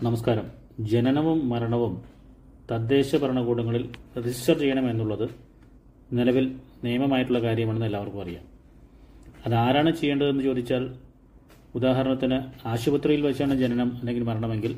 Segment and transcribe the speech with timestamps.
[0.00, 0.46] നമസ്കാരം.
[0.90, 1.94] ജനനവും മരണവും
[2.68, 3.82] തദ്ദേശ ഭരണകൂടങ്ങളിൽ
[4.16, 5.24] രജിസ്റ്റർ ചെയ്യണമെന്നുള്ളത്
[6.10, 6.46] നിലവിൽ
[6.84, 8.44] നിയമമായിട്ടുള്ള കാര്യമാണെന്ന് എല്ലാവർക്കും അറിയാം.
[9.46, 10.84] അതാരാണ് ചെയ്യേണ്ടതെന്ന് ചോദിച്ചാൽ
[11.74, 12.38] ഉദാഹരണത്തിന്
[12.72, 14.72] ആശുപത്രിയിൽ വെച്ചാണ് ജനനം അല്ലെങ്കിൽ മരണമെങ്കിൽ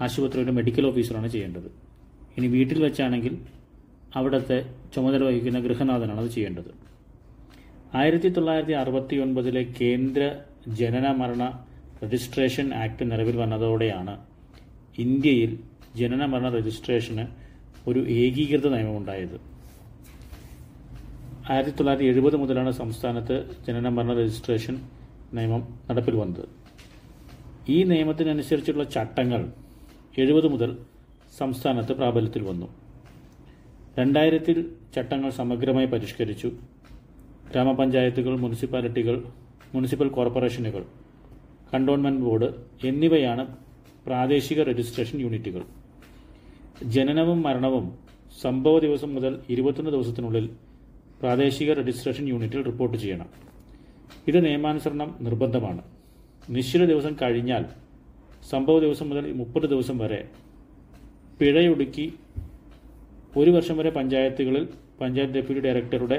[0.00, 1.68] ആശുപത്രിയുടെ മെഡിക്കൽ ഓഫീസറാണ് ചെയ്യേണ്ടത്.
[2.36, 3.36] ഇനി വീട്ടിൽ വെച്ചാണെങ്കിൽ
[4.16, 4.58] അവിടുത്തെ
[4.94, 6.70] ചുമതല വഹിക്കുന്ന ഗൃഹനാഥനാണ് അത് ചെയ്യേണ്ടത്.
[7.94, 10.22] ആയിരത്തി തൊള്ളായിരത്തി അറുപത്തി ഒൻപതിലെ കേന്ദ്ര
[10.80, 11.44] ജനന മരണ
[12.04, 14.16] രജിസ്ട്രേഷൻ ആക്ട് നിലവിൽ വന്നതോടെയാണ്
[14.98, 15.52] ഇന്ത്യയിൽ
[15.96, 17.24] ജനന മരണ രജിസ്ട്രേഷന്
[17.88, 19.36] ഒരു ഏകീകൃത നിയമമുണ്ടായത്.
[21.50, 24.74] ആയിരത്തി തൊള്ളായിരത്തി എഴുപത് മുതലാണ് സംസ്ഥാനത്ത് ജനന മരണ രജിസ്ട്രേഷൻ
[25.34, 26.48] നിയമം നടപ്പിൽ വന്നത്.
[27.68, 29.52] ഈ നിയമത്തിനനുസരിച്ചുള്ള ചട്ടങ്ങൾ
[30.18, 30.70] എഴുപത് മുതൽ
[31.38, 32.68] സംസ്ഥാനത്ത് പ്രാബല്യത്തിൽ വന്നു.
[33.98, 34.56] രണ്ടായിരത്തിൽ
[34.96, 36.48] ചട്ടങ്ങൾ സമഗ്രമായി പരിഷ്കരിച്ചു.
[37.50, 39.16] ഗ്രാമപഞ്ചായത്തുകൾ മുനിസിപ്പാലിറ്റികൾ
[39.74, 40.82] മുനിസിപ്പൽ കോർപ്പറേഷനുകൾ
[41.74, 42.48] കണ്ടോൺമെന്റ് ബോർഡ്
[42.90, 43.44] എന്നിവയാണ്
[44.06, 45.62] പ്രാദേശിക രജിസ്ട്രേഷൻ യൂണിറ്റുകൾ.
[46.94, 47.86] ജനനവും മരണവും
[48.42, 50.46] സംഭവ ദിവസം മുതൽ ഇരുപത്തൊന്ന് ദിവസത്തിനുള്ളിൽ
[51.20, 53.28] പ്രാദേശിക രജിസ്ട്രേഷൻ യൂണിറ്റിൽ റിപ്പോർട്ട് ചെയ്യണം.
[54.28, 55.82] ഇത് നിയമാനുസരണം നിർബന്ധമാണ്.
[56.48, 57.64] നിശ്ചിത ദിവസം കഴിഞ്ഞാൽ
[58.50, 60.20] സംഭവ ദിവസം മുതൽ മുപ്പത് ദിവസം വരെ
[61.40, 62.06] പിഴയൊടുക്കി
[63.36, 64.64] ഒരു വർഷം വരെ പഞ്ചായത്തുകളിൽ
[65.00, 66.18] പഞ്ചായത്ത് ഡെപ്യൂട്ടി ഡയറക്ടറുടെ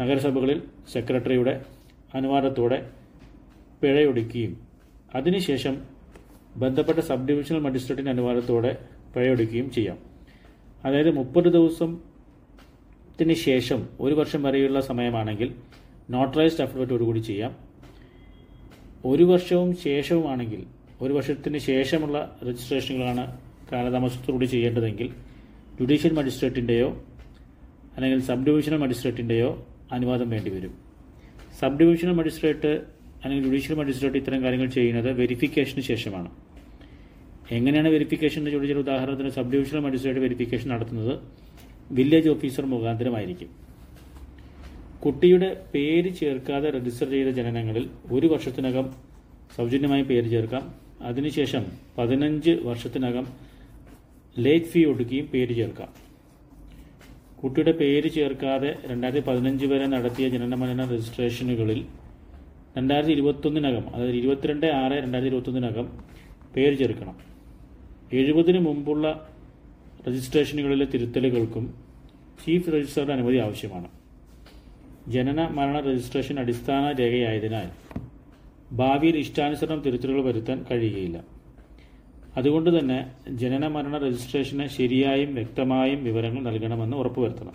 [0.00, 0.62] നഗരസഭകളിൽ
[0.92, 1.54] സെക്രട്ടറിയുടെ
[2.14, 2.78] അനുവാദത്തോടെ
[3.82, 4.54] പിഴയൊടുക്കുകയും
[5.14, 5.74] അതിനുശേഷം
[6.56, 8.78] ബന്ധപ്പെട്ട സബ് ഡിവിഷണൽ മജിസ്ട്രേറ്റിന്റെ അനുവാദത്തോടെ
[9.14, 9.98] പിഴയൊടുക്കുകയും ചെയ്യാം.
[10.84, 15.54] അതായത് മുപ്പത് ദിവസത്തിന് ശേഷം ഒരു വർഷം വരെയുള്ള സമയമാണെങ്കിൽ
[16.10, 17.56] നോട്ടറൈസ്ഡ് അഫിഡവിറ്റോടുകൂടി ചെയ്യാം.
[19.04, 20.66] ഒരു വർഷവും ശേഷവുമാണെങ്കിൽ
[21.00, 23.40] ഒരു വർഷത്തിന് ശേഷമുള്ള രജിസ്ട്രേഷനുകളാണ്
[23.72, 25.12] കാലതാമസത്തോടുകൂടി ചെയ്യേണ്ടതെങ്കിൽ
[25.80, 26.88] ജുഡീഷ്യൽ മജിസ്ട്രേറ്റിന്റെയോ
[27.96, 30.74] അല്ലെങ്കിൽ സബ് ഡിവിഷണൽ മജിസ്ട്രേറ്റിന്റെയോ അനുവാദം വേണ്ടിവരും.
[31.60, 32.72] സബ് ഡിവിഷണൽ മജിസ്ട്രേറ്റ്
[33.24, 36.30] അല്ലെങ്കിൽ ജുഡീഷ്യൽ മജിസ്ട്രേറ്റ് ഇത്തരം കാര്യങ്ങൾ ചെയ്യുന്നത് വെരിഫിക്കേഷന് ശേഷമാണ്.
[37.54, 41.14] എങ്ങനെയാണ് വെരിഫിക്കേഷൻ എന്ന് ചോദിച്ചാൽ ഉദാഹരണത്തിന് സബ് ഡിവിഷണൽ മജിസ്ട്രേറ്റ് വെരിഫിക്കേഷൻ നടത്തുന്നത്
[41.96, 43.50] വില്ലേജ് ഓഫീസർ മുഖാന്തരമായിരിക്കും.
[45.04, 47.84] കുട്ടിയുടെ പേര് ചേർക്കാതെ രജിസ്റ്റർ ചെയ്ത ജനനങ്ങളിൽ
[48.16, 48.86] ഒരു വർഷത്തിനകം
[49.56, 50.62] സൗജന്യമായി പേര് ചേർക്കാം.
[51.08, 51.64] അതിനുശേഷം
[51.98, 53.26] പതിനഞ്ച് വർഷത്തിനകം
[54.44, 55.90] ലേറ്റ് ഫീ ഒടുക്കുകയും പേര് ചേർക്കാം.
[57.42, 61.80] കുട്ടിയുടെ പേര് ചേർക്കാതെ രണ്ടായിരത്തി പതിനഞ്ച് വരെ നടത്തിയ ജനന മരണ രജിസ്ട്രേഷനുകളിൽ
[62.76, 65.86] രണ്ടായിരത്തി ഇരുപത്തൊന്നിനകം അതായത് ഇരുപത്തിരണ്ട് ആറ് രണ്ടായിരത്തി ഇരുപത്തൊന്നിനകം
[66.54, 67.16] പേര് ചേർക്കണം.
[68.12, 69.28] എഴുപതിന് മുമ്പുള്ള
[70.08, 71.74] രജിസ്ട്രേഷനുകളിലെ തിരുത്തലുകൾക്കും
[72.46, 73.88] ചീഫ് രജിസ്ട്രാറുടെ അനുമതി ആവശ്യമാണ്.
[75.08, 77.68] ജനന മരണ രജിസ്ട്രേഷൻ അടിസ്ഥാന രേഖയായതിനാൽ
[78.72, 81.24] ഭാവിയിൽ ഇഷ്ടാനുസരണം തിരുത്തലുകൾ വരുത്താൻ കഴിയുകയില്ല.
[82.36, 87.54] അതുകൊണ്ട് തന്നെ ജനന മരണ രജിസ്ട്രേഷന് ശരിയായും വ്യക്തമായും വിവരങ്ങൾ നൽകണമെന്ന് ഉറപ്പുവരുത്തണം.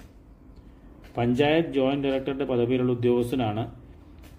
[1.18, 3.76] പഞ്ചായത്ത് ജോയിന്റ് ഡയറക്ടറുടെ പദവിയിലുള്ള ഉദ്യോഗസ്ഥനാണ്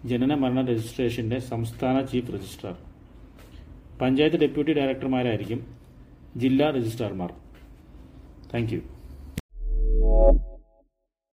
[0.04, 2.76] ജനന മരണ രജിസ്ട്രേഷന്റെ സംസ്ഥാന ചീഫ് രജിസ്ട്രാർ.
[4.00, 5.81] പഞ്ചായത്ത് ഡെപ്യൂട്ടി ഡയറക്ടർമാരായിരിക്കും
[6.36, 7.30] ജില്ലാ രജിസ്ട്രാർമാർ
[8.52, 8.76] താങ്ക്